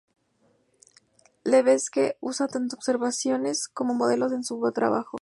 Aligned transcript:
Levesque 1.43 2.17
usa 2.21 2.47
tanto 2.47 2.75
observaciones 2.75 3.67
como 3.67 3.93
modelos 3.93 4.31
en 4.31 4.43
su 4.43 4.59
trabajo. 4.73 5.09